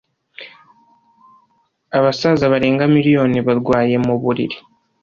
[1.97, 4.57] Abasaza barenga miliyoni barwaye muburiri